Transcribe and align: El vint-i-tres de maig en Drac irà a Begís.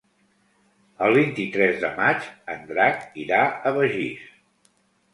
El 1.07 1.17
vint-i-tres 1.17 1.77
de 1.85 1.93
maig 2.01 2.27
en 2.57 2.67
Drac 2.73 3.07
irà 3.27 3.47
a 3.73 3.79
Begís. 3.81 4.29